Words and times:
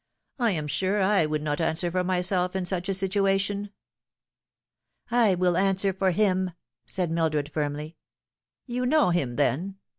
"I 0.39 0.49
am 0.53 0.65
sure 0.65 0.99
I 1.03 1.27
would 1.27 1.43
not 1.43 1.61
answer 1.61 1.91
for 1.91 2.03
myself 2.03 2.55
in 2.55 2.65
such 2.65 2.89
a 2.89 2.93
situation."" 2.95 3.69
I 5.27 5.35
will 5.35 5.55
answer 5.55 5.93
for 5.93 6.09
him" 6.09 6.53
said 6.87 7.11
Mildred 7.11 7.51
firmly." 7.53 7.97
You 8.65 8.87
know 8.87 9.11
him, 9.11 9.35
then 9.35 9.75